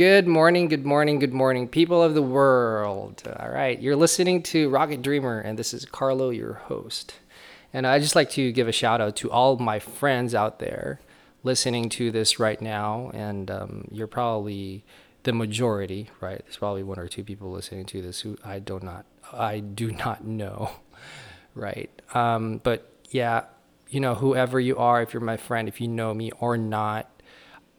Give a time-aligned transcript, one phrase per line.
[0.00, 3.22] Good morning, good morning, good morning, people of the world.
[3.38, 7.16] All right, you're listening to Rocket Dreamer, and this is Carlo, your host.
[7.74, 11.00] And I'd just like to give a shout out to all my friends out there
[11.42, 13.10] listening to this right now.
[13.12, 14.86] And um, you're probably
[15.24, 16.38] the majority, right?
[16.38, 19.90] There's probably one or two people listening to this who I do not, I do
[19.90, 20.70] not know,
[21.54, 21.90] right?
[22.14, 23.42] Um, but yeah,
[23.90, 27.19] you know, whoever you are, if you're my friend, if you know me or not,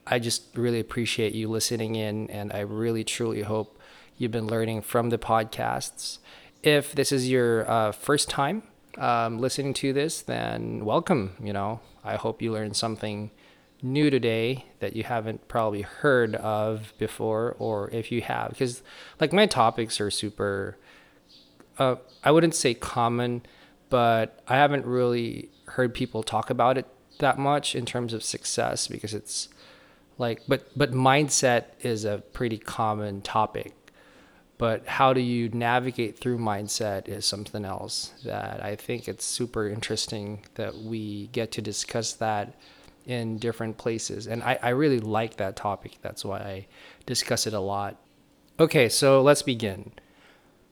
[0.05, 3.79] I just really appreciate you listening in, and I really truly hope
[4.17, 6.17] you've been learning from the podcasts.
[6.63, 8.63] If this is your uh, first time
[8.97, 11.35] um, listening to this, then welcome.
[11.41, 13.31] You know, I hope you learned something
[13.81, 18.83] new today that you haven't probably heard of before, or if you have, because
[19.19, 20.77] like my topics are super,
[21.77, 23.43] uh, I wouldn't say common,
[23.89, 26.85] but I haven't really heard people talk about it
[27.19, 29.49] that much in terms of success because it's
[30.21, 33.75] like but but mindset is a pretty common topic.
[34.57, 39.67] But how do you navigate through mindset is something else that i think it's super
[39.67, 42.55] interesting that we get to discuss that
[43.07, 44.27] in different places.
[44.27, 45.97] And i, I really like that topic.
[46.01, 46.67] That's why i
[47.05, 47.97] discuss it a lot.
[48.59, 49.91] Okay so let's begin.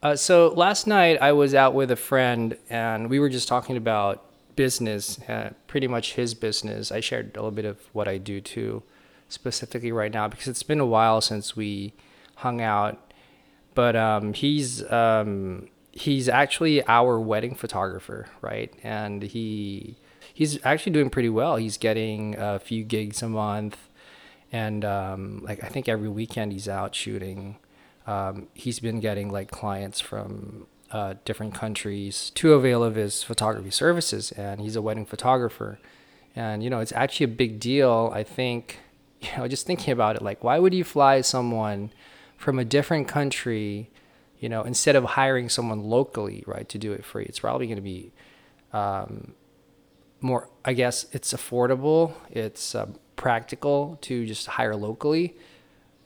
[0.03, 3.75] Uh, so last night i was out with a friend and we were just talking
[3.75, 6.91] about business uh, pretty much his business.
[6.91, 8.83] I shared a little bit of what i do too
[9.29, 11.93] specifically right now because it's been a while since we
[12.35, 13.13] hung out.
[13.75, 18.73] But um, he's um, he's actually our wedding photographer, right?
[18.83, 19.95] And he
[20.33, 21.55] he's actually doing pretty well.
[21.55, 23.77] He's getting a few gigs a month,
[24.51, 27.57] and um, like I think every weekend he's out shooting.
[28.07, 33.71] Um, he's been getting like clients from uh, different countries to avail of his photography
[33.71, 35.79] services, and he's a wedding photographer.
[36.35, 38.11] And you know, it's actually a big deal.
[38.13, 38.79] I think
[39.21, 41.91] you know, just thinking about it, like, why would you fly someone
[42.37, 43.89] from a different country,
[44.39, 47.25] you know, instead of hiring someone locally, right, to do it free?
[47.25, 48.11] It's probably going to be
[48.71, 49.33] um,
[50.21, 55.35] more, I guess, it's affordable, it's uh, practical to just hire locally.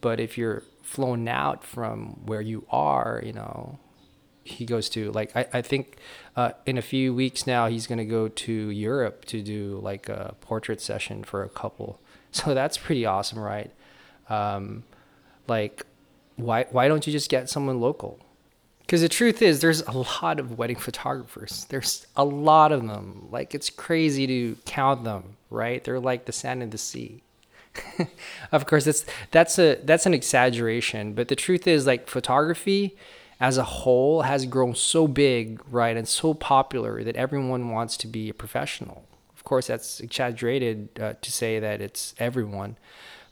[0.02, 3.80] But if you're flown out from where you are, you know,
[4.44, 5.98] he goes to like I, I think
[6.36, 10.10] uh, in a few weeks now he's going to go to Europe to do like
[10.10, 12.02] a portrait session for a couple
[12.34, 13.72] so that's pretty awesome, right?
[14.30, 14.84] Um,
[15.48, 15.86] like,
[16.36, 18.20] why why don't you just get someone local?
[18.82, 21.66] Because the truth is, there's a lot of wedding photographers.
[21.70, 23.28] There's a lot of them.
[23.32, 25.84] Like it's crazy to count them, right?
[25.84, 27.24] They're like the sand in the sea.
[28.52, 32.96] of course, that's that's a that's an exaggeration, but the truth is, like photography
[33.40, 38.08] as a whole has grown so big, right, and so popular that everyone wants to
[38.08, 39.06] be a professional
[39.44, 42.78] of course, that's exaggerated uh, to say that it's everyone,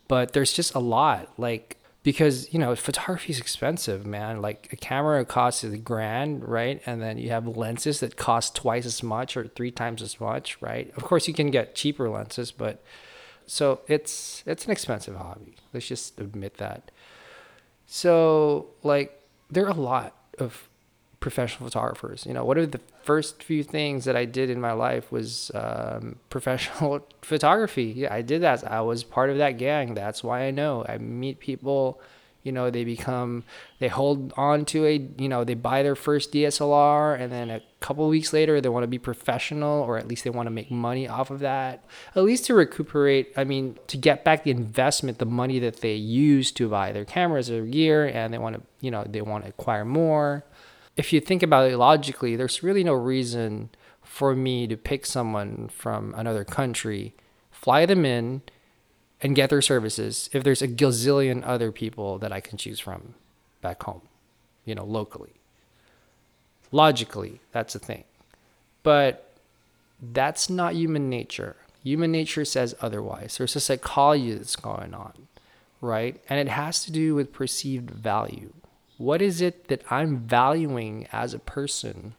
[0.10, 1.32] but there's just a lot.
[1.38, 4.42] Like, because you know photography is expensive man.
[4.42, 6.82] Like a camera costs a grand right?
[6.86, 10.62] And then you have lenses that cost twice as much or three times as much
[10.62, 10.92] right?
[10.98, 12.84] Of course you can get cheaper lenses but
[13.46, 15.56] so it's it's an expensive hobby.
[15.74, 16.92] Let's just admit that.
[17.86, 20.68] So like there are a lot of
[21.22, 22.26] professional photographers.
[22.26, 25.52] You know, one of the first few things that I did in my life was
[25.54, 27.94] um, professional photography.
[27.96, 28.70] Yeah, I did that.
[28.70, 29.94] I was part of that gang.
[29.94, 30.84] That's why I know.
[30.90, 32.02] I meet people.
[32.44, 33.44] You know, they become,
[33.78, 37.62] they hold on to a, you know, they buy their first DSLR and then a
[37.82, 40.72] couple weeks later they want to be professional or at least they want to make
[40.72, 41.86] money off of that.
[42.16, 45.94] At least to recuperate, I mean, to get back the investment, the money that they
[45.94, 49.44] used to buy their cameras or gear and they want to, you know, they want
[49.44, 50.44] to acquire more
[50.98, 53.70] if you think about it logically, there's really no reason
[54.04, 57.16] for me to pick someone from another country,
[57.50, 58.42] fly them in,
[59.22, 63.14] and get their services if there's a gazillion other people that I can choose from
[63.62, 64.02] back home,
[64.66, 65.34] you know, locally.
[66.72, 68.04] Logically, that's a thing.
[68.84, 69.32] But
[70.02, 71.56] that's not human nature.
[71.84, 73.38] Human nature says otherwise.
[73.38, 75.28] There's a psychology that's going on,
[75.80, 76.22] right?
[76.30, 78.54] And it has to do with perceived value.
[79.02, 82.14] What is it that I'm valuing as a person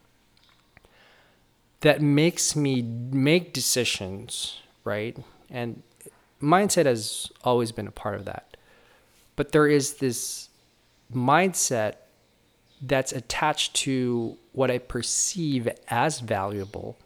[1.81, 5.17] that makes me make decisions, right?
[5.49, 5.85] And
[6.43, 8.57] mindset has always been a part of that.
[9.37, 10.49] But there is this
[11.15, 11.95] mindset
[12.81, 16.99] that's attached to what I perceive as valuable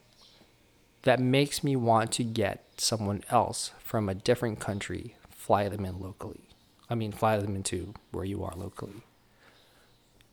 [1.03, 6.01] that makes me want to get someone else from a different country, fly them in
[6.01, 6.49] locally.
[6.89, 9.03] I mean, fly them into where you are locally.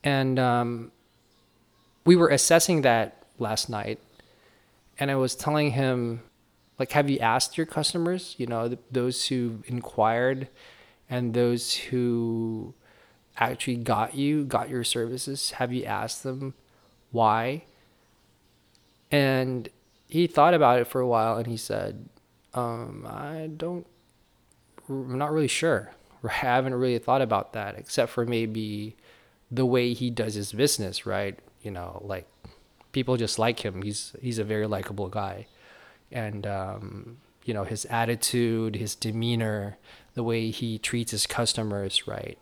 [0.03, 0.91] And um,
[2.05, 4.00] we were assessing that last night,
[5.00, 6.21] and I was telling him,
[6.79, 10.50] like, have you asked your customers, you know, th- those who inquired
[11.09, 12.73] and those who
[13.38, 16.53] actually got you, got your services, have you asked them
[17.11, 17.63] why?
[19.11, 19.69] And
[20.07, 22.09] he thought about it for a while and he said,
[22.53, 23.85] um, I don't,
[24.89, 25.91] I'm not really sure.
[26.23, 28.95] I haven't really thought about that except for maybe
[29.53, 31.38] the way he does his business, right?
[31.61, 32.27] You know, like
[32.91, 33.81] people just like him.
[33.83, 35.47] He's he's a very likable guy,
[36.11, 39.77] and um, you know his attitude, his demeanor,
[40.15, 42.38] the way he treats his customers, right?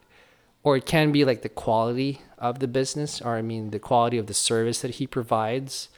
[0.63, 4.17] Or it can be like the quality of the business, or I mean the quality
[4.17, 5.89] of the service that he provides,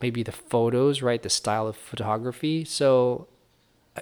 [0.00, 1.22] maybe the photos, right?
[1.22, 2.64] The style of photography.
[2.64, 3.26] So,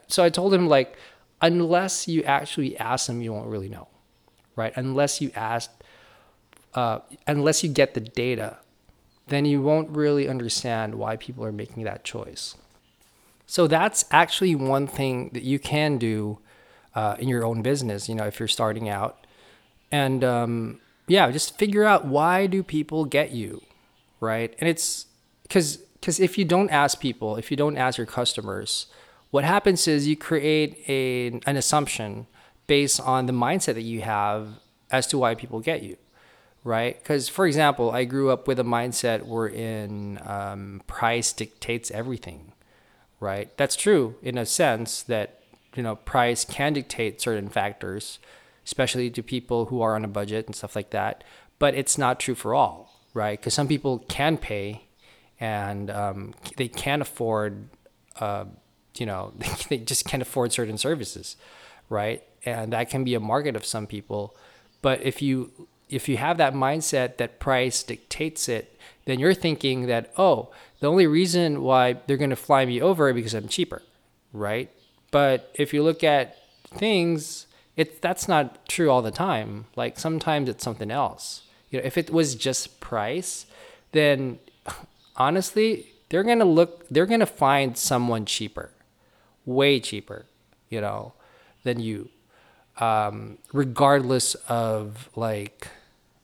[0.06, 0.96] so I told him like,
[1.40, 3.88] unless you actually ask him, you won't really know,
[4.56, 4.74] right?
[4.76, 5.70] Unless you ask,
[6.74, 8.58] uh, unless you get the data
[9.26, 12.56] then you won't really understand why people are making that choice.
[13.46, 16.38] So that's actually one thing that you can do
[16.94, 18.08] uh, in your own business.
[18.08, 19.26] You know, if you're starting out,
[19.90, 23.62] and um, yeah, just figure out why do people get you,
[24.20, 24.54] right?
[24.60, 25.06] And it's
[25.42, 28.86] because because if you don't ask people, if you don't ask your customers,
[29.30, 32.26] what happens is you create a an assumption
[32.66, 34.48] based on the mindset that you have
[34.90, 35.96] as to why people get you
[36.64, 36.98] right?
[36.98, 42.52] Because, for example, I grew up with a mindset wherein um, price dictates everything,
[43.20, 43.54] right?
[43.58, 45.40] That's true in a sense that
[45.76, 48.18] you know price can dictate certain factors,
[48.64, 51.22] especially to people who are on a budget and stuff like that.
[51.58, 53.38] But it's not true for all, right?
[53.38, 54.86] Because some people can pay,
[55.38, 57.68] and um, they can afford,
[58.18, 58.46] uh,
[58.96, 59.34] you know,
[59.68, 61.36] they just can't afford certain services,
[61.90, 62.22] right?
[62.46, 64.34] And that can be a market of some people.
[64.82, 69.86] But if you if you have that mindset that price dictates it, then you're thinking
[69.86, 70.50] that, oh,
[70.80, 73.82] the only reason why they're going to fly me over is because I'm cheaper,
[74.32, 74.70] right?
[75.10, 76.36] But if you look at
[76.66, 77.46] things,
[77.76, 79.66] it that's not true all the time.
[79.76, 81.42] Like sometimes it's something else.
[81.70, 83.46] You know, if it was just price,
[83.92, 84.38] then
[85.16, 88.70] honestly, they're going to look they're going to find someone cheaper.
[89.46, 90.26] Way cheaper,
[90.70, 91.12] you know,
[91.64, 92.08] than you
[92.78, 95.68] um, regardless of like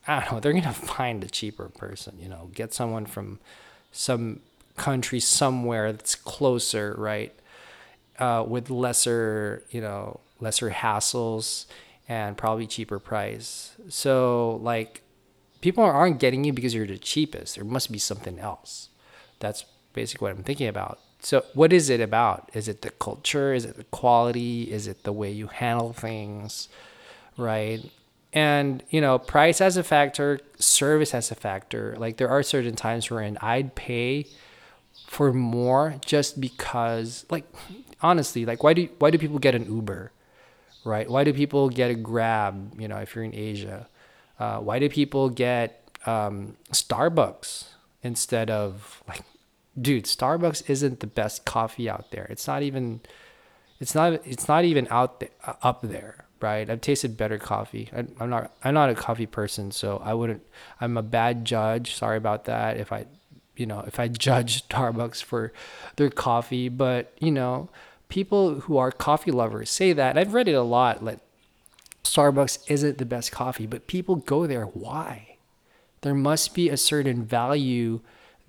[0.07, 2.17] I don't know, they're gonna find a cheaper person.
[2.21, 3.39] You know, get someone from
[3.93, 4.41] some
[4.77, 7.33] country somewhere that's closer, right?
[8.19, 11.67] Uh, with lesser, you know, lesser hassles
[12.09, 13.73] and probably cheaper price.
[13.89, 15.03] So like,
[15.61, 17.57] people aren't getting you because you're the cheapest.
[17.57, 18.89] There must be something else.
[19.39, 20.99] That's basically what I'm thinking about.
[21.21, 22.51] So, what is it about?
[22.55, 23.53] Is it the culture?
[23.53, 24.73] Is it the quality?
[24.73, 26.69] Is it the way you handle things?
[27.37, 27.91] Right.
[28.33, 31.95] And, you know, price as a factor, service as a factor.
[31.99, 34.27] Like, there are certain times wherein I'd pay
[35.07, 37.45] for more just because, like,
[38.01, 40.13] honestly, like, why do, why do people get an Uber?
[40.85, 41.11] Right.
[41.11, 43.89] Why do people get a Grab, you know, if you're in Asia?
[44.39, 47.69] Uh, why do people get um, Starbucks
[48.03, 49.23] instead of, like,
[49.79, 52.27] dude, Starbucks isn't the best coffee out there.
[52.31, 53.01] It's not even
[53.79, 56.69] it's not it's not even out there, uh, up there, right?
[56.69, 57.91] I've tasted better coffee.
[57.95, 60.43] I, I'm not I'm not a coffee person, so I wouldn't.
[60.81, 61.95] I'm a bad judge.
[61.95, 62.77] Sorry about that.
[62.77, 63.07] If I,
[63.57, 65.53] you know, if I judge Starbucks for
[65.97, 67.71] their coffee, but you know,
[68.09, 70.19] people who are coffee lovers say that.
[70.19, 71.03] I've read it a lot.
[71.03, 71.21] Like
[72.05, 74.67] Starbucks isn't the best coffee, but people go there.
[74.67, 75.37] Why?
[76.03, 78.01] There must be a certain value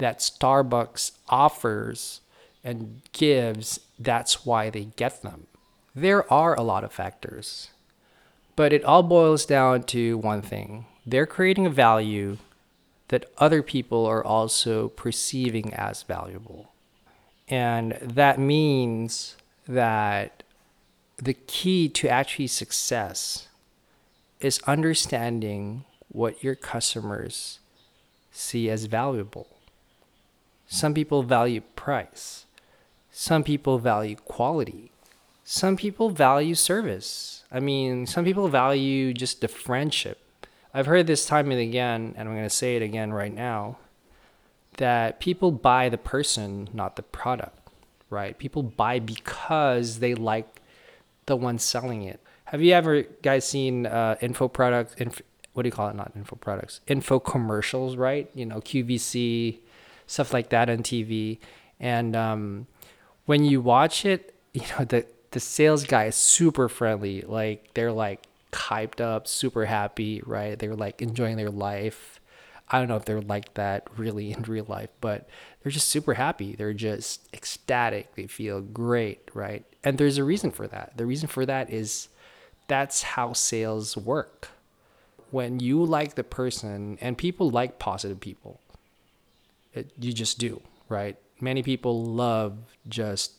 [0.01, 2.22] that Starbucks offers
[2.63, 5.48] and gives, that's why they get them.
[5.96, 7.70] There are a lot of factors,
[8.55, 12.38] but it all boils down to one thing they're creating a value
[13.08, 16.72] that other people are also perceiving as valuable.
[17.50, 19.36] And that means
[19.67, 20.43] that
[21.17, 23.48] the key to actually success
[24.39, 27.60] is understanding what your customers
[28.31, 29.48] see as valuable.
[30.71, 32.45] Some people value price.
[33.11, 34.93] Some people value quality.
[35.43, 37.43] Some people value service.
[37.51, 40.19] I mean, some people value just the friendship.
[40.73, 43.79] I've heard this time and again, and I'm going to say it again right now,
[44.77, 47.67] that people buy the person, not the product,
[48.09, 48.37] right?
[48.37, 50.61] People buy because they like
[51.25, 52.21] the one selling it.
[52.45, 54.93] Have you ever guys seen uh, info products?
[54.93, 55.97] Inf- what do you call it?
[55.97, 58.31] Not info products, info commercials, right?
[58.33, 59.59] You know, QVC,
[60.12, 61.39] stuff like that on TV.
[61.80, 62.68] And um,
[63.25, 67.22] when you watch it, you know the the sales guy is super friendly.
[67.22, 70.60] Like they're like hyped up, super happy, right?
[70.60, 72.20] They're like enjoying their life.
[72.68, 75.27] I don't know if they're like that really in real life, but
[75.62, 76.56] they're just super happy.
[76.56, 78.15] They're just ecstatic.
[78.15, 79.65] They feel great, right?
[79.84, 80.94] And there's a reason for that.
[80.96, 82.08] The reason for that is
[82.68, 84.50] that's how sales work.
[85.32, 88.61] When you like the person, and people like positive people,
[89.73, 91.17] it, you just do, right?
[91.39, 93.33] Many people love just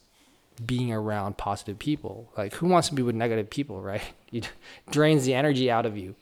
[0.65, 2.33] being around positive people.
[2.37, 4.03] Like, who wants to be with negative people, right?
[4.33, 4.49] It
[4.91, 6.15] drains the energy out of you.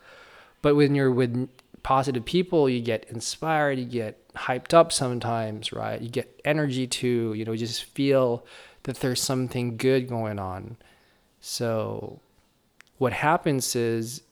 [0.63, 1.49] But when you're with
[1.85, 6.01] positive people, you get inspired, you get hyped up sometimes, right?
[6.01, 8.45] You get energy to, you know, just feel
[8.83, 10.77] that there's something good going on.
[11.41, 12.21] So
[12.99, 14.23] what happens is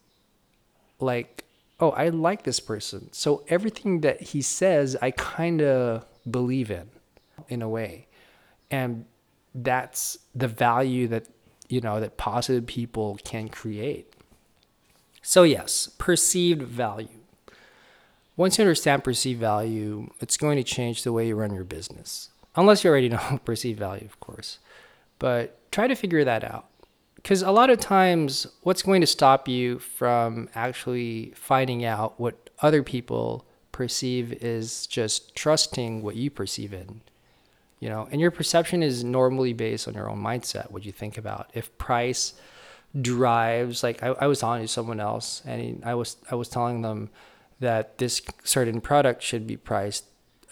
[0.99, 1.45] like,
[1.81, 3.13] oh, I like this person.
[3.13, 6.91] So everything that he says, I kind of believe in
[7.49, 8.07] in a way.
[8.71, 9.05] And
[9.55, 11.27] that's the value that,
[11.69, 14.13] you know, that positive people can create.
[15.23, 17.09] So yes, perceived value.
[18.37, 22.31] Once you understand perceived value, it's going to change the way you run your business.
[22.55, 24.59] Unless you already know perceived value, of course.
[25.19, 26.68] But try to figure that out.
[27.29, 32.49] Because a lot of times, what's going to stop you from actually finding out what
[32.61, 37.03] other people perceive is just trusting what you perceive in.
[37.81, 41.19] You know, and your perception is normally based on your own mindset, what you think
[41.19, 41.51] about.
[41.53, 42.33] If price
[42.99, 46.81] drives, like I, I was talking to someone else, and I was I was telling
[46.81, 47.11] them
[47.61, 50.07] that this certain product should be priced,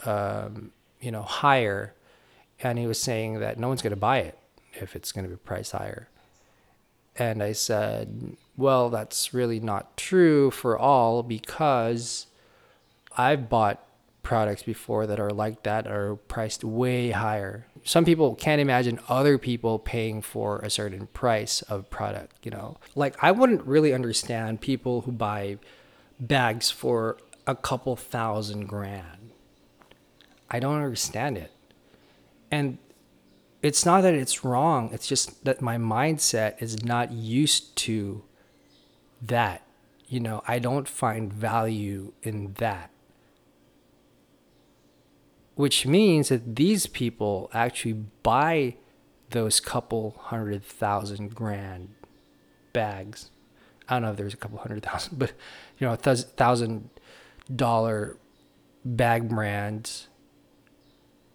[0.05, 1.95] um, you know, higher,
[2.61, 4.39] and he was saying that no one's going to buy it
[4.75, 6.11] if it's going to be priced higher.
[7.19, 12.27] And I said, well, that's really not true for all because
[13.17, 13.83] I've bought
[14.23, 17.67] products before that are like that are priced way higher.
[17.85, 22.77] Some people can't imagine other people paying for a certain price of product, you know.
[22.97, 25.59] Like I wouldn't really understand people who buy
[26.19, 29.31] bags for a couple thousand grand.
[30.51, 31.53] I don't understand it.
[32.51, 32.79] And
[33.63, 38.23] it's not that it's wrong, it's just that my mindset is not used to
[39.23, 39.63] that.
[40.09, 42.91] You know, I don't find value in that.
[45.57, 48.77] Which means that these people actually buy
[49.31, 51.95] those couple hundred thousand grand
[52.73, 53.31] bags
[53.89, 55.33] I don't know if there's a couple hundred thousand, but
[55.79, 56.91] you know, a thousand
[57.55, 58.17] dollar
[58.85, 60.09] bag brands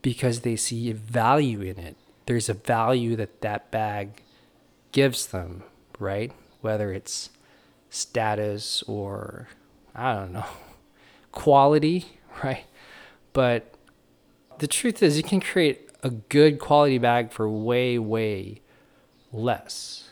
[0.01, 1.95] because they see value in it.
[2.25, 4.23] There's a value that that bag
[4.91, 5.63] gives them,
[5.99, 6.31] right?
[6.61, 7.29] Whether it's
[7.89, 9.49] status or
[9.95, 10.45] I don't know,
[11.31, 12.05] quality,
[12.43, 12.65] right?
[13.33, 13.73] But
[14.59, 18.61] the truth is, you can create a good quality bag for way, way
[19.31, 20.09] less.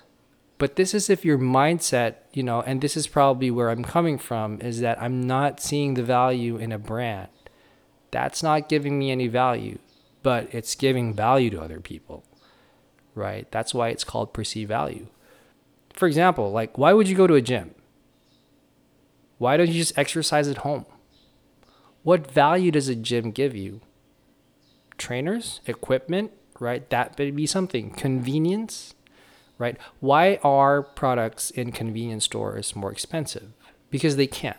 [0.57, 4.17] But this is if your mindset, you know, and this is probably where I'm coming
[4.17, 7.29] from, is that I'm not seeing the value in a brand.
[8.11, 9.79] That's not giving me any value,
[10.23, 12.23] but it's giving value to other people,
[13.15, 13.49] right?
[13.51, 15.07] That's why it's called perceived value.
[15.93, 17.75] For example, like, why would you go to a gym?
[19.37, 20.85] Why don't you just exercise at home?
[22.03, 23.81] What value does a gym give you?
[24.97, 26.89] Trainers, equipment, right?
[26.89, 27.91] That would be something.
[27.91, 28.95] Convenience,
[29.57, 29.77] right?
[29.99, 33.53] Why are products in convenience stores more expensive?
[33.89, 34.57] Because they can't,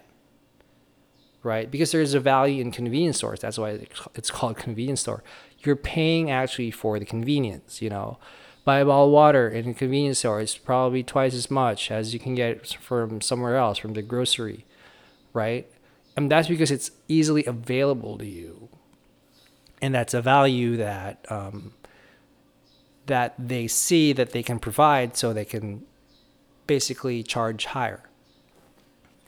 [1.43, 1.71] right?
[1.71, 3.41] Because there's a value in convenience stores.
[3.41, 5.23] That's why it's called convenience store.
[5.63, 8.19] You're paying actually for the convenience, you know.
[8.65, 12.13] Buy a bottle of water in a convenience store is probably twice as much as
[12.13, 14.67] you can get from somewhere else, from the grocery,
[15.33, 15.71] right?
[16.17, 18.69] And that's because it's easily available to you.
[19.81, 21.73] And that's a value that um,
[23.07, 25.85] that they see that they can provide so they can
[26.67, 28.09] basically charge higher.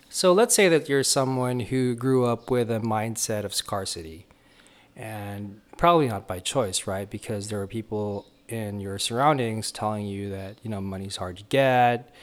[0.09, 4.27] So let's say that you're someone who grew up with a mindset of scarcity
[4.95, 7.11] and probably not by choice, right?
[7.11, 11.43] Because there are people in your surroundings telling you that, you know, money's hard to
[11.49, 12.15] get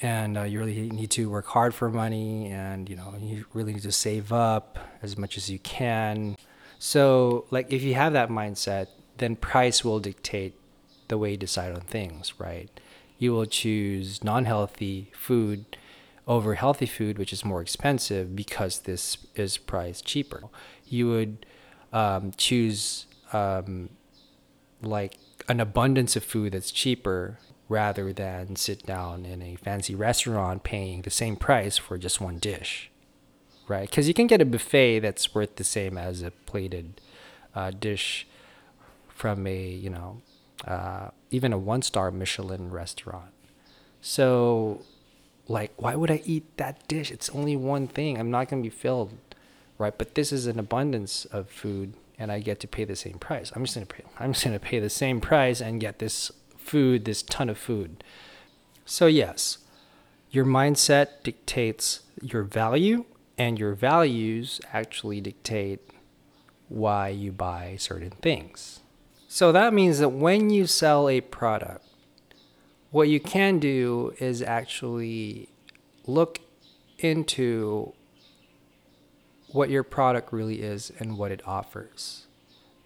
[0.00, 3.74] and uh, you really need to work hard for money and, you know, you really
[3.74, 6.38] need to save up as much as you can.
[6.78, 8.86] So, like, if you have that mindset,
[9.18, 10.54] then price will dictate
[11.08, 12.70] the way you decide on things, right?
[13.18, 15.76] You will choose non healthy food
[16.26, 20.44] over healthy food, which is more expensive because this is priced cheaper.
[20.86, 21.44] You would
[21.92, 23.90] um, choose um,
[24.82, 25.18] like
[25.48, 31.02] an abundance of food that's cheaper rather than sit down in a fancy restaurant paying
[31.02, 32.90] the same price for just one dish,
[33.68, 33.88] right?
[33.88, 37.00] Because you can get a buffet that's worth the same as a plated
[37.54, 38.26] uh, dish
[39.08, 40.22] from a you know
[40.66, 43.32] uh, even a one star Michelin restaurant.
[44.00, 44.82] So,
[45.48, 47.10] like, why would I eat that dish?
[47.10, 48.18] It's only one thing.
[48.18, 49.12] I'm not going to be filled,
[49.80, 49.96] right?
[49.96, 53.50] But this is an abundance of food, and I get to pay the same price.
[53.56, 54.04] I'm just to pay.
[54.18, 58.04] I'm just to pay the same price and get this food, this ton of food.
[58.84, 59.58] So yes,
[60.30, 63.04] Your mindset dictates your value,
[63.36, 65.80] and your values actually dictate
[66.68, 68.80] why you buy certain things.
[69.26, 71.84] So that means that when you sell a product,
[72.92, 75.48] what you can do is actually
[76.06, 76.38] look
[76.98, 77.92] into
[79.52, 82.26] what your product really is and what it offers,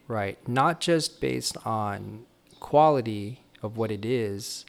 [0.08, 0.38] right?
[0.48, 2.24] Not just based on
[2.60, 4.64] quality of what it is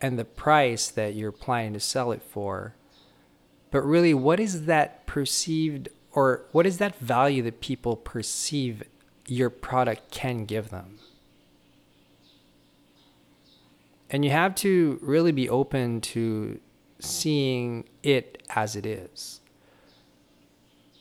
[0.00, 2.74] and the price that you're planning to sell it for,
[3.70, 8.82] but really what is that perceived or what is that value that people perceive
[9.26, 10.98] your product can give them?
[14.10, 16.60] And you have to really be open to
[16.98, 19.37] seeing it as it is.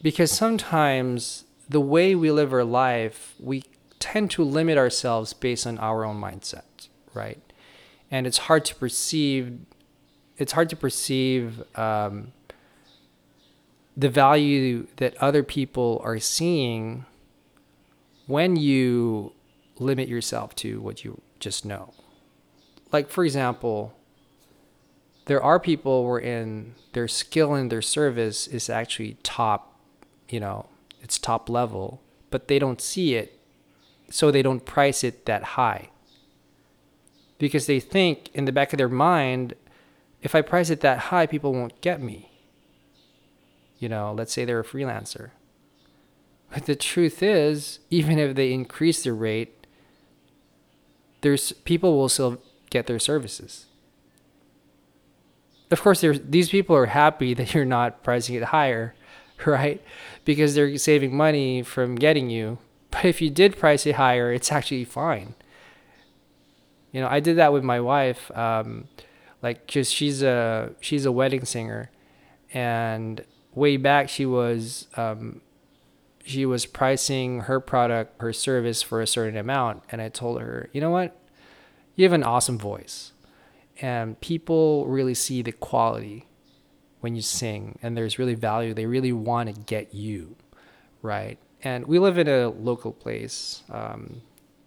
[0.01, 3.63] Because sometimes the way we live our life, we
[3.99, 7.41] tend to limit ourselves based on our own mindset, right?
[8.11, 9.59] And it's hard to perceive.
[10.37, 12.31] It's hard to perceive um,
[13.97, 17.05] the value that other people are seeing
[18.27, 19.33] when you
[19.79, 21.93] limit yourself to what you just know.
[22.91, 23.93] Like, for example,
[25.25, 29.76] there are people where in their skill and their service is actually top,
[30.29, 30.67] you know,
[31.01, 33.39] it's top level, but they don't see it,
[34.10, 35.89] so they don't price it that high.
[37.38, 39.53] Because they think in the back of their mind,
[40.22, 42.31] if I price it that high, people won't get me
[43.79, 45.31] you know, let's say they're a freelancer.
[46.53, 49.67] But the truth is, even if they increase their rate,
[51.22, 53.65] there's people will still get their services.
[55.69, 58.96] Of course, these people are happy that you're not pricing it higher,
[59.46, 59.82] right?
[60.25, 62.58] Because they're saving money from getting you.
[62.91, 65.36] But if you did price it higher, it's actually fine.
[66.91, 68.88] You know, I did that with my wife, um,
[69.43, 71.91] like, cause she's a she's a wedding singer,
[72.54, 73.23] and
[73.54, 75.41] way back she was um,
[76.28, 80.69] she was pricing her product her service for a certain amount and i told her
[80.73, 81.19] you know what
[81.95, 83.13] you have an awesome voice
[83.82, 86.26] and people really see the quality
[86.99, 90.36] when you sing and there's really value they really want to get you
[91.01, 94.21] right and we live in a local place um,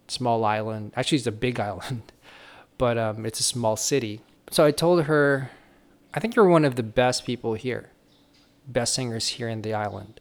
[0.07, 2.11] small island actually it's a big island
[2.77, 5.51] but um, it's a small city so i told her
[6.13, 7.91] i think you're one of the best people here
[8.67, 10.19] best singers here in the island.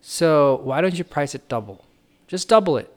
[0.00, 1.84] So why don't you price it double?
[2.26, 2.92] Just double it.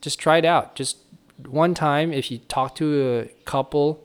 [0.00, 0.74] Just try it out.
[0.74, 0.98] Just
[1.46, 4.01] one time, if you talk to a couple,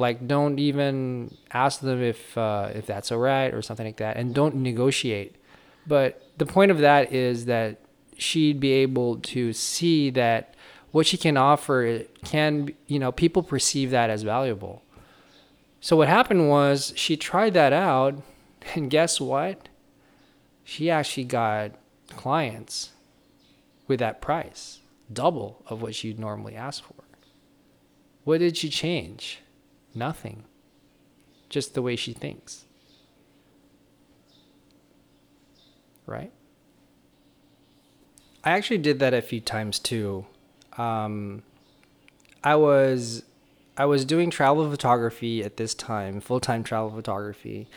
[0.00, 4.34] like don't even ask them if uh, if that's alright or something like that, and
[4.34, 5.36] don't negotiate.
[5.86, 7.80] But the point of that is that
[8.16, 10.54] she'd be able to see that
[10.90, 14.82] what she can offer can you know people perceive that as valuable.
[15.80, 18.22] So what happened was she tried that out
[18.74, 19.68] and guess what?
[20.64, 21.72] She actually got
[22.10, 22.90] clients
[23.88, 24.80] with that price,
[25.12, 27.02] double of what she'd normally ask for.
[28.24, 29.40] What did she change?
[29.94, 30.44] Nothing.
[31.48, 32.64] Just the way she thinks.
[36.06, 36.32] Right?
[38.42, 40.26] I actually did that a few times too.
[40.78, 41.42] Um,
[42.42, 43.22] I was
[43.76, 47.68] I was doing travel photography at this time, full time travel photography,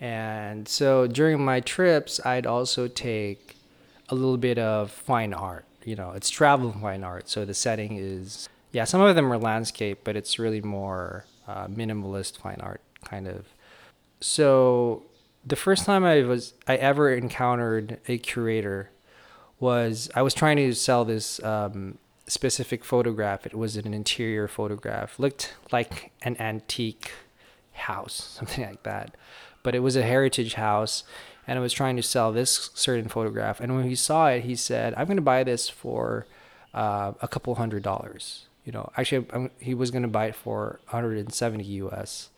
[0.00, 3.56] and so during my trips, I'd also take
[4.08, 5.64] a little bit of fine art.
[5.84, 7.28] You know, it's travel fine art.
[7.28, 11.66] So the setting is, yeah, some of them are landscape, but it's really more uh,
[11.66, 13.46] minimalist fine art kind of.
[14.20, 15.02] So
[15.44, 18.90] the first time I was, I ever encountered a curator
[19.58, 23.46] was I was trying to sell this um, specific photograph.
[23.46, 27.10] It was an interior photograph, looked like an antique
[27.72, 29.16] house, something like that
[29.68, 31.04] but it was a heritage house
[31.46, 33.60] and I was trying to sell this certain photograph.
[33.60, 36.26] And when he saw it, he said, I'm going to buy this for
[36.72, 38.46] uh, a couple hundred dollars.
[38.68, 42.28] You know, actually, I'm, he was going to buy it for 170 US.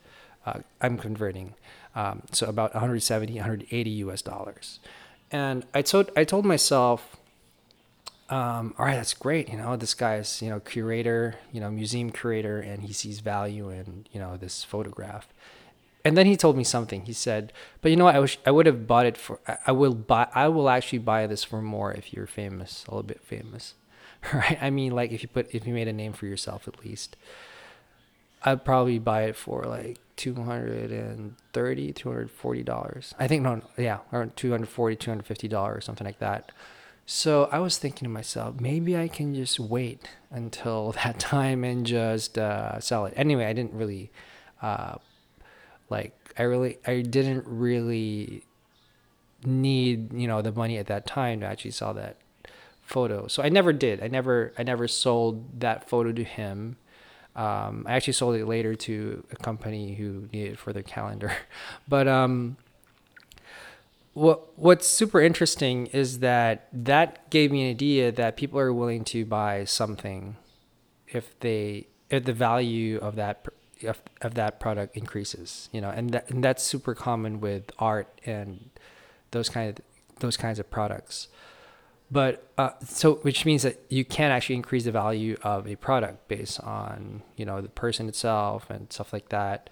[0.45, 1.55] Uh, I'm converting.
[1.93, 4.79] Um, so about 170, 180 US dollars.
[5.29, 7.17] And I told, I told myself,
[8.29, 9.49] um, all right, that's great.
[9.49, 13.69] You know, this guy's, you know, curator, you know, museum curator, and he sees value
[13.69, 15.27] in, you know, this photograph
[16.03, 17.03] and then he told me something.
[17.03, 18.15] He said, "But you know what?
[18.15, 19.39] I wish I would have bought it for.
[19.67, 20.27] I will buy.
[20.33, 23.75] I will actually buy this for more if you're famous, a little bit famous,
[24.33, 24.57] right?
[24.61, 27.15] I mean, like if you put if you made a name for yourself at least,
[28.43, 33.13] I'd probably buy it for like 230 240 dollars.
[33.19, 36.51] I think no, no yeah, or 240 250 dollars, something like that.
[37.05, 41.85] So I was thinking to myself, maybe I can just wait until that time and
[41.85, 43.13] just uh, sell it.
[43.15, 44.11] Anyway, I didn't really.
[44.61, 44.97] Uh,
[45.89, 48.43] Like I really, I didn't really
[49.45, 52.17] need you know the money at that time to actually sell that
[52.91, 53.27] photo.
[53.27, 54.03] So I never did.
[54.03, 56.77] I never, I never sold that photo to him.
[57.35, 61.31] Um, I actually sold it later to a company who needed it for their calendar.
[61.87, 62.57] but um,
[64.13, 69.05] what what's super interesting is that that gave me an idea that people are willing
[69.05, 70.35] to buy something
[71.07, 73.47] if they if the value of that
[73.83, 78.19] of, of that product increases you know and that and that's super common with art
[78.25, 78.69] and
[79.31, 79.85] those kind of
[80.19, 81.29] those kinds of products
[82.11, 86.27] but uh, so which means that you can actually increase the value of a product
[86.27, 89.69] based on you know the person itself and stuff like that.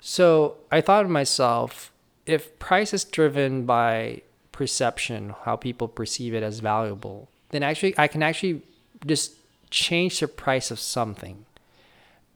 [0.00, 1.92] So i thought to myself
[2.26, 8.06] if price is driven by perception how people perceive it as valuable then actually i
[8.06, 8.62] can actually
[9.06, 9.32] just
[9.70, 11.46] change the price of something.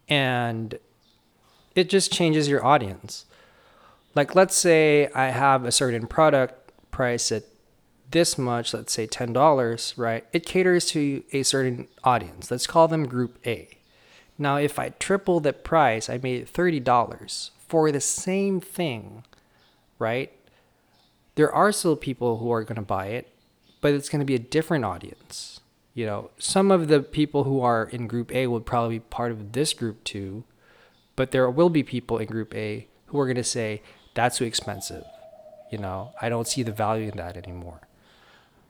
[0.09, 0.79] And
[1.75, 3.27] it just changes your audience.
[4.15, 7.43] Like let's say i have a certain product price at
[8.15, 10.25] this much, let's say $10, right?
[10.33, 12.49] It caters to a certain audience.
[12.49, 13.69] Let's call them group A.
[14.39, 19.25] Now, if I triple the price, I made $30 for the same thing,
[19.99, 20.33] right?
[21.35, 23.29] There are still people who are going to buy it,
[23.81, 25.61] but it's going to be a different audience.
[25.93, 29.33] You know, some of the people who are in group A will probably be part
[29.33, 30.45] of this group too,
[31.17, 33.83] but there will be people in group A who are going to say,
[34.15, 35.05] that's too expensive.
[35.73, 37.81] You know, I don't see the value in that anymore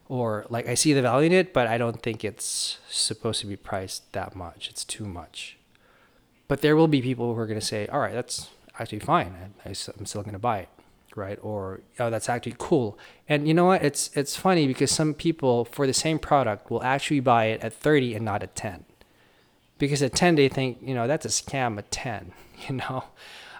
[0.09, 3.47] or like I see the value in it, but I don't think it's supposed to
[3.47, 4.69] be priced that much.
[4.69, 5.57] It's too much.
[6.47, 9.53] But there will be people who are going to say, all right, that's actually fine.
[9.64, 10.69] I, am still going to buy it.
[11.17, 11.38] Right.
[11.43, 12.99] Or, oh, that's actually cool.
[13.29, 13.85] And you know what?
[13.85, 17.73] It's, it's funny because some people for the same product will actually buy it at
[17.73, 18.85] 30 and not at 10.
[19.79, 22.33] Because at 10, they think, you know, that's a scam at 10.
[22.69, 23.05] You know,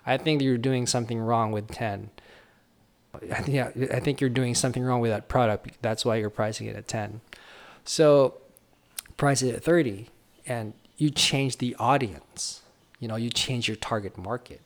[0.07, 2.11] I think you're doing something wrong with 10
[3.47, 5.79] yeah, I think you're doing something wrong with that product.
[5.83, 7.21] That's why you're pricing it at 10.
[7.85, 8.35] So
[9.17, 10.09] price it at 30
[10.47, 12.63] and you change the audience.
[13.01, 14.61] You know, you change your target market.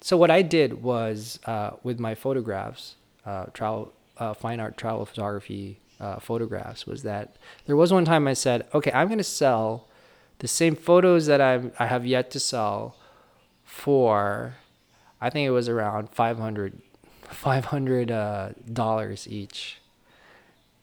[0.00, 5.04] So what I did was uh, with my photographs, uh, travel, uh, fine art travel
[5.06, 9.24] photography uh, photographs, was that there was one time I said, okay, I'm going to
[9.24, 9.88] sell
[10.38, 12.96] the same photos that i I have yet to sell
[13.64, 14.54] for,
[15.20, 16.80] I think it was around 500
[17.28, 19.80] five hundred uh, dollars each,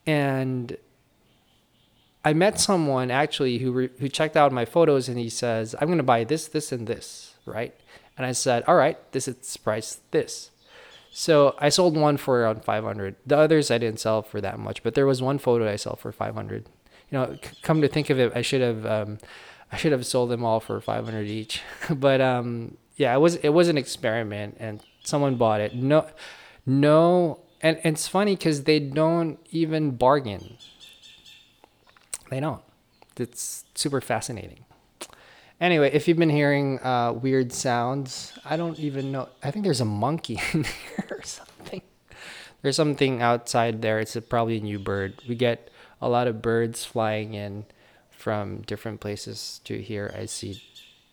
[0.06, 0.78] and
[2.26, 5.88] I met someone actually who re- who checked out my photos and he says, "I'm
[5.88, 7.74] going to buy this, this, and this, right?"
[8.18, 10.52] And I said, "All right, this is price this."
[11.12, 13.16] So I sold one for around 500.
[13.26, 16.00] The others I didn't sell for that much, but there was one photo I sold
[16.00, 16.66] for 500.
[17.12, 19.20] You know, c- come to think of it, I should have um,
[19.72, 21.62] I should have sold them all for 500 each.
[21.90, 25.76] but um, yeah, it was it was an experiment, and someone bought it.
[25.76, 26.08] No,
[26.66, 30.58] no, and, and it's funny because they don't even bargain.
[32.30, 32.62] They don't.
[33.18, 34.66] It's super fascinating.
[35.62, 39.30] Anyway, if you've been hearing uh, weird sounds, I don't even know.
[39.44, 41.82] I think there's a monkey in here or something.
[42.62, 44.00] There's something outside there.
[44.00, 45.22] It's a, probably a new bird.
[45.28, 45.70] We get
[46.02, 47.66] a lot of birds flying in
[48.10, 50.14] from different places to here.
[50.18, 50.62] I see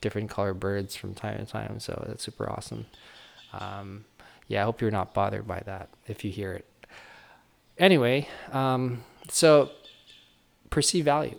[0.00, 2.87] different color birds from time to time, so that's super awesome.
[3.53, 4.05] Um,
[4.49, 6.67] yeah, I hope you're not bothered by that if you hear it.
[7.79, 9.71] Anyway, um, so
[10.71, 11.39] perceived value.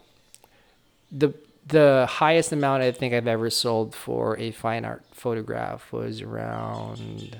[1.11, 1.33] The
[1.67, 7.37] the highest amount I think I've ever sold for a fine art photograph was around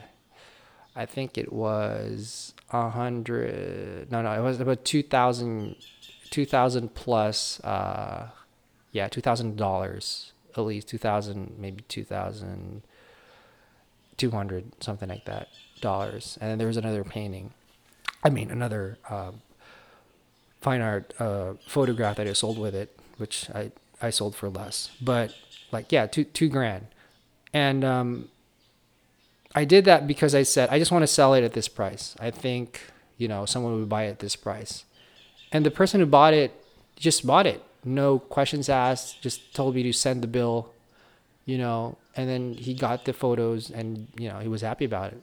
[0.96, 5.76] I think it was a hundred no no it was about 2000
[6.30, 8.30] 2000 plus uh
[8.92, 11.84] yeah two thousand dollars at least 2000 maybe
[14.22, 15.48] 2000 200 something like that
[15.82, 16.38] dollars.
[16.40, 17.54] And then there was another painting
[18.24, 19.32] i mean another uh,
[20.62, 24.92] fine art uh, photograph that i sold with it which i i sold for less.
[25.02, 25.34] But
[25.72, 26.88] like yeah two two grand.
[27.54, 28.30] And um,
[29.56, 32.16] i did that because i said i just want to sell it at this price.
[32.20, 32.82] I think
[33.18, 34.86] you know someone would buy it at this price.
[35.52, 36.52] And the person who bought it
[36.96, 37.62] just bought it.
[37.84, 40.70] No questions asked just told me to send the bill
[41.52, 45.12] you know, and then he got the photos and, you know, he was happy about
[45.12, 45.22] it.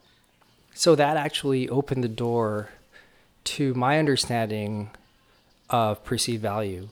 [0.75, 2.69] So that actually opened the door
[3.45, 4.91] to my understanding
[5.71, 6.89] of perceived value.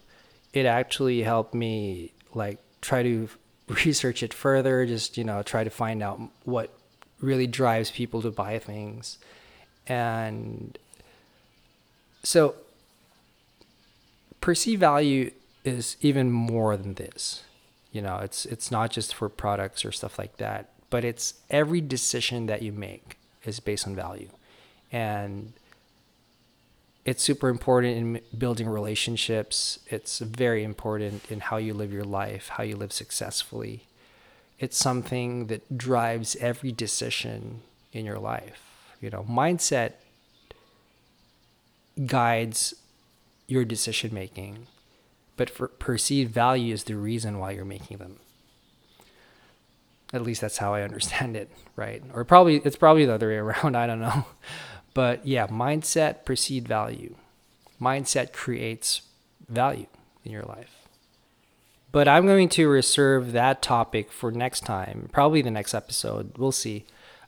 [0.54, 3.28] It actually helped me like try to
[3.84, 6.72] research it further, just, you know, try to find out what
[7.20, 9.18] really drives people to buy things.
[9.86, 10.78] And
[12.22, 12.54] so
[14.40, 15.30] perceived value
[15.62, 17.42] is even more than this
[17.96, 21.80] you know it's it's not just for products or stuff like that but it's every
[21.80, 24.30] decision that you make is based on value.
[24.92, 25.52] And
[27.04, 29.78] it's super important in building relationships.
[29.88, 33.84] It's very important in how you live your life, how you live successfully.
[34.58, 38.62] It's something that drives every decision in your life.
[39.00, 39.92] You know, mindset
[42.06, 42.74] guides
[43.46, 44.66] your decision making,
[45.36, 48.18] but for perceived value is the reason why you're making them.
[50.12, 52.02] At least that's how I understand it, right?
[52.14, 54.26] Or probably it's probably the other way around, I don't know.
[54.94, 57.16] But yeah, mindset perceived value.
[57.80, 59.02] Mindset creates
[59.48, 59.86] value
[60.24, 60.88] in your life.
[61.92, 66.36] But I'm going to reserve that topic for next time, probably the next episode.
[66.36, 66.84] We'll see.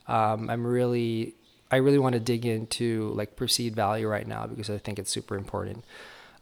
[0.07, 1.35] Um, I'm really,
[1.71, 5.11] I really want to dig into like perceived value right now because I think it's
[5.11, 5.85] super important.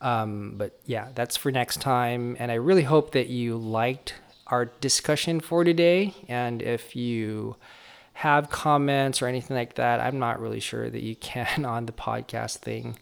[0.00, 2.36] Um, but yeah, that's for next time.
[2.38, 4.14] And I really hope that you liked
[4.46, 6.14] our discussion for today.
[6.28, 7.56] And if you
[8.14, 11.92] have comments or anything like that, I'm not really sure that you can on the
[11.92, 12.98] podcast thing.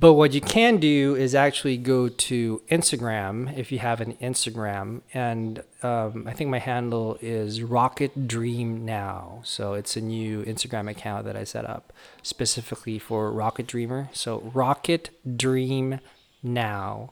[0.00, 5.00] But what you can do is actually go to Instagram if you have an Instagram,
[5.12, 9.40] and um, I think my handle is Rocket Dream Now.
[9.42, 14.08] So it's a new Instagram account that I set up specifically for Rocket Dreamer.
[14.12, 15.98] So Rocket Dream
[16.44, 17.10] Now,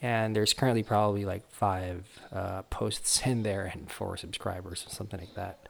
[0.00, 5.18] and there's currently probably like five uh, posts in there and four subscribers or something
[5.18, 5.68] like that.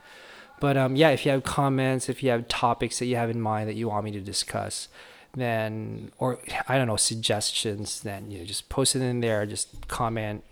[0.60, 3.40] But um, yeah, if you have comments, if you have topics that you have in
[3.40, 4.88] mind that you want me to discuss,
[5.34, 9.88] then or I don't know suggestions, then you know just post it in there, just
[9.88, 10.44] comment.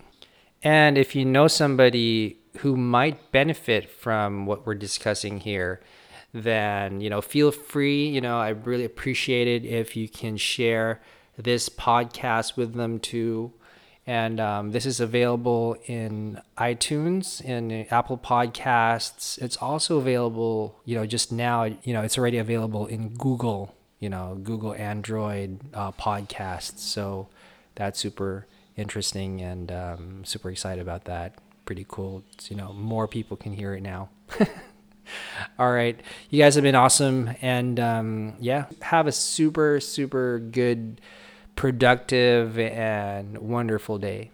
[0.63, 5.81] And if you know somebody who might benefit from what we're discussing here,
[6.33, 8.07] then you know feel free.
[8.07, 11.01] You know I really appreciate it if you can share
[11.37, 13.53] this podcast with them too.
[14.05, 19.37] And um, this is available in iTunes, in Apple Podcasts.
[19.41, 24.09] It's also available, you know, just now, you know, it's already available in Google you
[24.09, 26.79] know, Google Android uh, podcasts.
[26.79, 27.27] So
[27.75, 31.35] that's super interesting and um, super excited about that.
[31.65, 32.23] Pretty cool.
[32.33, 34.09] It's, you know, more people can hear it now.
[35.59, 35.99] All right.
[36.29, 37.31] You guys have been awesome.
[37.41, 41.01] And um, yeah, have a super, super good,
[41.55, 44.31] productive, and wonderful day.